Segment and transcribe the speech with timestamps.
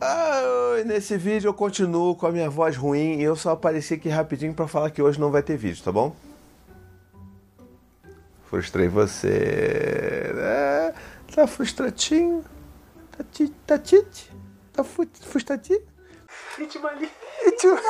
[0.00, 0.42] Ah,
[0.84, 4.52] nesse vídeo eu continuo com a minha voz ruim e eu só apareci aqui rapidinho
[4.52, 6.14] para falar que hoje não vai ter vídeo, tá bom?
[8.44, 10.32] Frustrei você.
[10.36, 10.94] É,
[11.34, 12.44] tá frustratinho?
[13.16, 13.54] Tá tite?
[13.66, 14.30] Tá, tite?
[14.72, 15.80] tá frustradinho?
[16.58, 17.08] Itimalia.
[17.46, 17.80] Itimalia.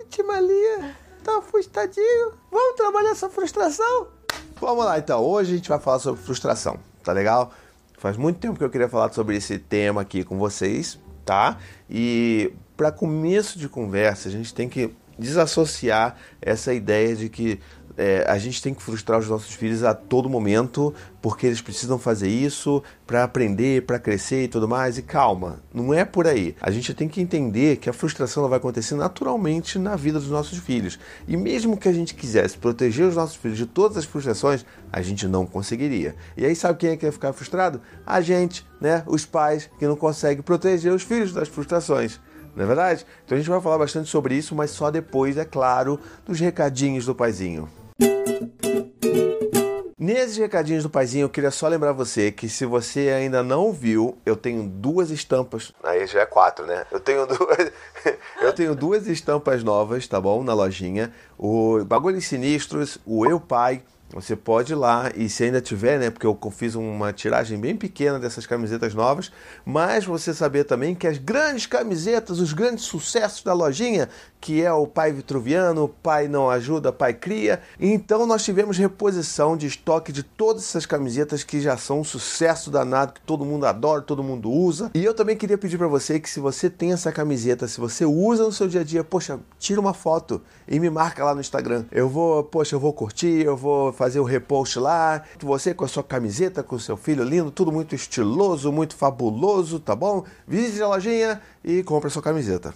[0.00, 0.96] Itimalia.
[1.24, 2.34] Tá frustradinho?
[2.50, 4.08] Vamos trabalhar essa frustração?
[4.60, 5.24] Vamos lá então.
[5.24, 7.52] Hoje a gente vai falar sobre frustração, tá legal?
[8.00, 11.58] Faz muito tempo que eu queria falar sobre esse tema aqui com vocês, tá?
[11.88, 17.60] E para começo de conversa, a gente tem que desassociar essa ideia de que
[17.96, 21.98] é, a gente tem que frustrar os nossos filhos a todo momento, porque eles precisam
[21.98, 24.96] fazer isso para aprender, para crescer e tudo mais.
[24.96, 26.56] E calma, não é por aí.
[26.62, 30.56] A gente tem que entender que a frustração vai acontecer naturalmente na vida dos nossos
[30.58, 30.98] filhos.
[31.28, 35.02] E mesmo que a gente quisesse proteger os nossos filhos de todas as frustrações, a
[35.02, 36.14] gente não conseguiria.
[36.38, 37.82] E aí sabe quem é que vai ficar frustrado?
[38.06, 39.02] A gente, né?
[39.06, 42.18] Os pais que não conseguem proteger os filhos das frustrações
[42.54, 43.06] não é verdade?
[43.24, 47.06] Então a gente vai falar bastante sobre isso, mas só depois, é claro, dos recadinhos
[47.06, 47.68] do paizinho.
[50.02, 54.16] Nesses recadinhos do paizinho, eu queria só lembrar você que se você ainda não viu,
[54.24, 55.72] eu tenho duas estampas.
[55.84, 56.86] Aí já é quatro, né?
[56.90, 57.70] Eu tenho duas,
[58.40, 60.42] eu tenho duas estampas novas, tá bom?
[60.42, 61.12] Na lojinha.
[61.36, 63.82] O Bagulhos Sinistros, o Eu Pai
[64.12, 66.10] você pode ir lá e se ainda tiver, né?
[66.10, 69.30] Porque eu fiz uma tiragem bem pequena dessas camisetas novas,
[69.64, 74.08] mas você saber também que as grandes camisetas, os grandes sucessos da lojinha,
[74.40, 77.60] que é o Pai Vitruviano, Pai Não Ajuda, Pai Cria.
[77.78, 82.70] Então nós tivemos reposição de estoque de todas essas camisetas que já são um sucesso
[82.70, 84.90] danado, que todo mundo adora, todo mundo usa.
[84.94, 88.04] E eu também queria pedir para você que se você tem essa camiseta, se você
[88.04, 91.40] usa no seu dia a dia, poxa, tira uma foto e me marca lá no
[91.40, 91.84] Instagram.
[91.92, 95.22] Eu vou, poxa, eu vou curtir, eu vou fazer o repost lá.
[95.40, 99.78] Você com a sua camiseta, com o seu filho lindo, tudo muito estiloso, muito fabuloso,
[99.78, 100.24] tá bom?
[100.48, 102.72] Visite a lojinha e compre a sua camiseta.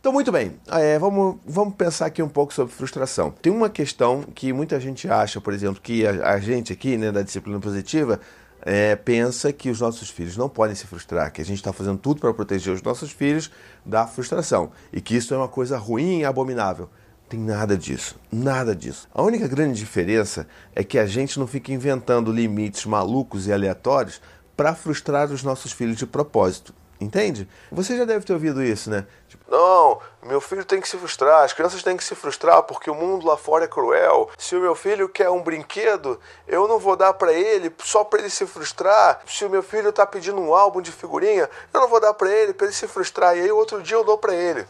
[0.00, 3.30] Então, muito bem, é, vamos, vamos pensar aqui um pouco sobre frustração.
[3.30, 7.12] Tem uma questão que muita gente acha, por exemplo, que a, a gente aqui, né,
[7.12, 8.18] da disciplina positiva,
[8.62, 11.98] é, pensa que os nossos filhos não podem se frustrar, que a gente está fazendo
[11.98, 13.48] tudo para proteger os nossos filhos
[13.86, 16.90] da frustração e que isso é uma coisa ruim e abominável.
[17.28, 19.06] Tem nada disso, nada disso.
[19.12, 24.18] A única grande diferença é que a gente não fica inventando limites malucos e aleatórios
[24.56, 26.74] para frustrar os nossos filhos de propósito.
[26.98, 27.46] Entende?
[27.70, 29.06] Você já deve ter ouvido isso, né?
[29.28, 32.90] Tipo, não, meu filho tem que se frustrar, as crianças têm que se frustrar porque
[32.90, 34.30] o mundo lá fora é cruel.
[34.36, 38.20] Se o meu filho quer um brinquedo, eu não vou dar para ele só para
[38.20, 39.20] ele se frustrar.
[39.26, 42.32] Se o meu filho tá pedindo um álbum de figurinha, eu não vou dar para
[42.32, 44.66] ele para ele se frustrar e aí outro dia eu dou para ele.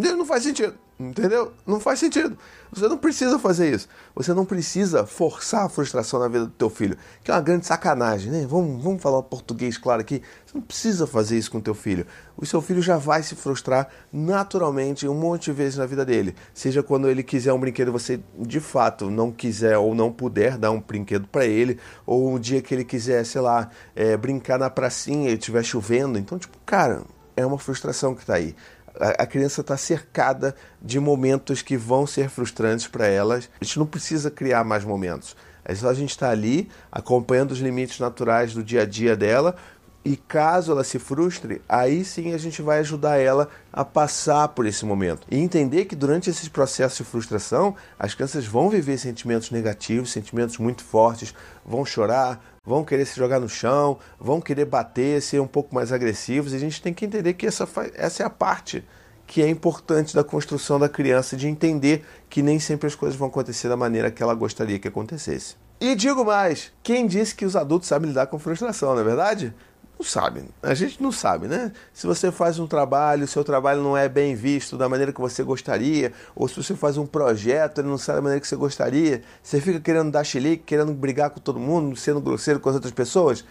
[0.00, 0.74] Não faz sentido.
[1.00, 1.54] Entendeu?
[1.66, 2.36] Não faz sentido.
[2.70, 3.88] Você não precisa fazer isso.
[4.14, 6.94] Você não precisa forçar a frustração na vida do teu filho,
[7.24, 8.46] que é uma grande sacanagem, né?
[8.46, 10.20] Vamos, vamos falar português claro aqui.
[10.44, 12.06] Você não precisa fazer isso com o teu filho.
[12.36, 16.34] O seu filho já vai se frustrar naturalmente um monte de vezes na vida dele.
[16.52, 20.70] Seja quando ele quiser um brinquedo, você de fato não quiser ou não puder dar
[20.70, 24.68] um brinquedo para ele, ou um dia que ele quiser, sei lá, é, brincar na
[24.68, 26.18] pracinha e estiver chovendo.
[26.18, 27.04] Então, tipo, cara,
[27.36, 28.54] é uma frustração que está aí
[28.98, 33.48] a, criança está cercada de momentos que vão ser frustrantes para elas.
[33.60, 35.36] A gente não precisa criar mais momentos.
[35.64, 39.16] É só a gente estar tá ali acompanhando os limites naturais do dia a dia
[39.16, 39.54] dela.
[40.02, 44.64] E caso ela se frustre, aí sim a gente vai ajudar ela a passar por
[44.64, 45.26] esse momento.
[45.30, 50.56] E entender que durante esse processo de frustração, as crianças vão viver sentimentos negativos, sentimentos
[50.56, 51.34] muito fortes,
[51.66, 55.92] vão chorar, vão querer se jogar no chão, vão querer bater, ser um pouco mais
[55.92, 56.52] agressivos.
[56.52, 58.82] E a gente tem que entender que essa, essa é a parte
[59.26, 63.28] que é importante da construção da criança, de entender que nem sempre as coisas vão
[63.28, 65.54] acontecer da maneira que ela gostaria que acontecesse.
[65.80, 69.54] E digo mais, quem disse que os adultos sabem lidar com frustração, não é verdade?
[70.00, 70.44] Não sabe.
[70.62, 71.72] A gente não sabe, né?
[71.92, 75.42] Se você faz um trabalho, seu trabalho não é bem visto da maneira que você
[75.42, 79.20] gostaria, ou se você faz um projeto, ele não sai da maneira que você gostaria,
[79.42, 82.94] você fica querendo dar chilique, querendo brigar com todo mundo, sendo grosseiro com as outras
[82.94, 83.44] pessoas.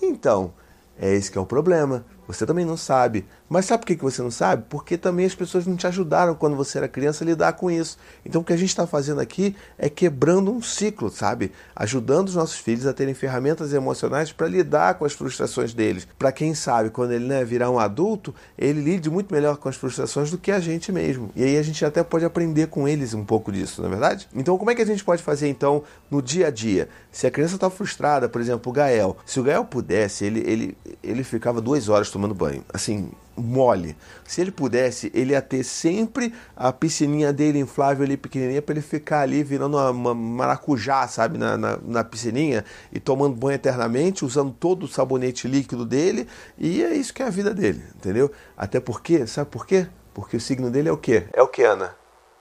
[0.00, 0.54] Então,
[0.96, 2.04] é esse que é o problema.
[2.26, 3.24] Você também não sabe.
[3.48, 4.64] Mas sabe por que você não sabe?
[4.68, 7.96] Porque também as pessoas não te ajudaram quando você era criança a lidar com isso.
[8.24, 11.52] Então o que a gente está fazendo aqui é quebrando um ciclo, sabe?
[11.74, 16.06] Ajudando os nossos filhos a terem ferramentas emocionais para lidar com as frustrações deles.
[16.18, 19.76] Para quem sabe, quando ele né, virar um adulto, ele lide muito melhor com as
[19.76, 21.30] frustrações do que a gente mesmo.
[21.36, 24.28] E aí a gente até pode aprender com eles um pouco disso, não é verdade?
[24.34, 26.88] Então como é que a gente pode fazer então no dia a dia?
[27.12, 30.78] Se a criança está frustrada, por exemplo, o Gael, se o Gael pudesse, ele, ele,
[31.02, 32.64] ele ficava duas horas tomando banho.
[32.72, 33.94] Assim, mole.
[34.24, 38.80] Se ele pudesse, ele ia ter sempre a piscininha dele inflável ali pequenininha para ele
[38.80, 44.24] ficar ali virando uma, uma maracujá, sabe, na, na, na, piscininha e tomando banho eternamente,
[44.24, 46.26] usando todo o sabonete líquido dele
[46.56, 48.32] e é isso que é a vida dele, entendeu?
[48.56, 49.86] Até porque, sabe por quê?
[50.14, 51.24] Porque o signo dele é o quê?
[51.34, 51.94] É o que, Ana?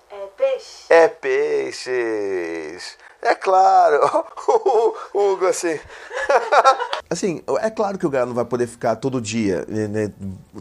[0.10, 0.86] É peixe.
[0.90, 2.98] É peixes.
[3.26, 4.02] É claro,
[5.16, 5.80] o Hugo, assim.
[7.10, 10.14] assim, é claro que o cara não vai poder ficar todo dia né, né,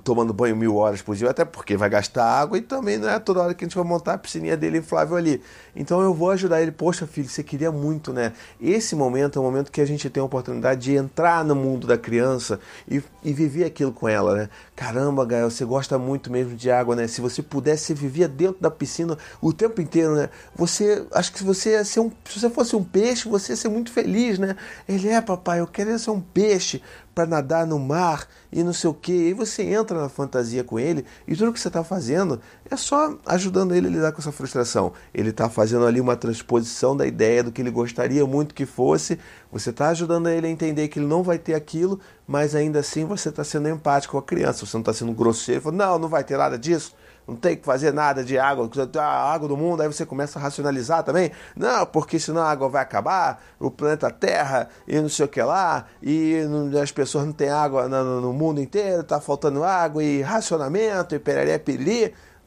[0.02, 3.18] tomando banho mil horas por dia, até porque vai gastar água e também não é
[3.18, 5.42] toda hora que a gente vai montar a piscininha dele inflável ali.
[5.76, 6.72] Então eu vou ajudar ele.
[6.72, 8.32] Poxa, filho, você queria muito, né?
[8.58, 11.86] Esse momento é o momento que a gente tem a oportunidade de entrar no mundo
[11.86, 12.58] da criança
[12.88, 14.48] e, e viver aquilo com ela, né?
[14.74, 17.06] Caramba, Gael, você gosta muito mesmo de água, né?
[17.06, 20.30] Se você pudesse, você vivia dentro da piscina o tempo inteiro, né?
[20.56, 23.68] Você, acho que você ia ser um, se você fosse um peixe, você ia ser
[23.68, 24.56] muito feliz, né?
[24.88, 26.80] Ele é, papai, eu quero ser um peixe
[27.14, 29.12] para nadar no mar e não sei o que.
[29.12, 32.40] E você entra na fantasia com ele e tudo que você está fazendo
[32.70, 34.92] é só ajudando ele a lidar com essa frustração.
[35.12, 39.18] Ele está fazendo ali uma transposição da ideia do que ele gostaria muito que fosse.
[39.52, 43.04] Você está ajudando ele a entender que ele não vai ter aquilo, mas ainda assim
[43.04, 44.64] você está sendo empático com a criança.
[44.66, 45.60] Você não está sendo grosseiro.
[45.60, 46.94] Falando, não, não vai ter nada disso
[47.26, 48.68] não tem que fazer nada de água,
[48.98, 51.30] a água do mundo, aí você começa a racionalizar também.
[51.56, 55.42] Não, porque senão a água vai acabar, o planeta Terra e não sei o que
[55.42, 56.36] lá, e
[56.80, 61.62] as pessoas não têm água no, mundo inteiro, tá faltando água, e racionamento, e pereré.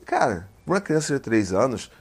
[0.06, 1.92] Cara, uma criança de 3 anos,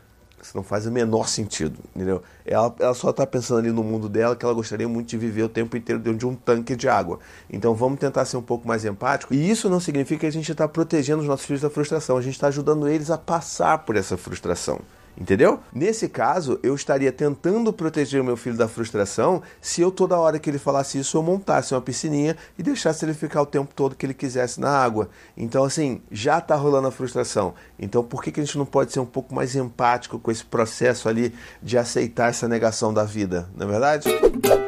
[0.47, 2.23] isso não faz o menor sentido, entendeu?
[2.45, 5.43] Ela, ela só está pensando ali no mundo dela que ela gostaria muito de viver
[5.43, 7.19] o tempo inteiro dentro de um tanque de água.
[7.51, 9.35] Então vamos tentar ser um pouco mais empático.
[9.35, 12.17] E isso não significa que a gente está protegendo os nossos filhos da frustração.
[12.17, 14.81] A gente está ajudando eles a passar por essa frustração.
[15.19, 15.61] Entendeu?
[15.73, 20.39] Nesse caso, eu estaria tentando proteger o meu filho da frustração se eu toda hora
[20.39, 23.97] que ele falasse isso eu montasse uma piscininha e deixasse ele ficar o tempo todo
[23.97, 25.09] que ele quisesse na água.
[25.37, 27.55] Então, assim, já está rolando a frustração.
[27.79, 30.45] Então, por que, que a gente não pode ser um pouco mais empático com esse
[30.45, 33.49] processo ali de aceitar essa negação da vida?
[33.57, 34.09] Não é verdade?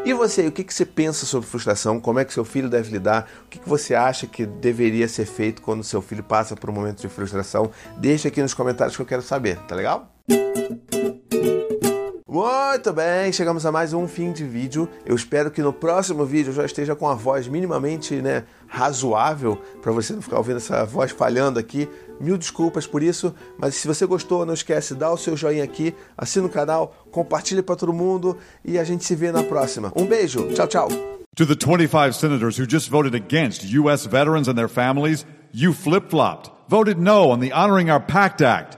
[0.05, 2.01] E você, o que, que você pensa sobre frustração?
[2.01, 3.29] Como é que seu filho deve lidar?
[3.45, 6.73] O que, que você acha que deveria ser feito quando seu filho passa por um
[6.73, 7.71] momento de frustração?
[7.99, 10.18] Deixa aqui nos comentários que eu quero saber, tá legal?
[12.79, 14.89] Muito bem, chegamos a mais um fim de vídeo.
[15.05, 19.61] Eu espero que no próximo vídeo eu já esteja com a voz minimamente né, razoável
[19.83, 21.89] para você não ficar ouvindo essa voz falhando aqui.
[22.21, 25.93] Mil desculpas por isso, mas se você gostou, não esquece, dá o seu joinha aqui,
[26.17, 29.93] assina o canal, compartilhe para todo mundo e a gente se vê na próxima.
[29.97, 30.89] Um beijo, tchau, tchau.
[31.35, 34.07] To the 25 senators who just voted against U.S.
[34.07, 38.78] veterans and their families, you flip-flopped, voted no on the Honoring Our Pact Act.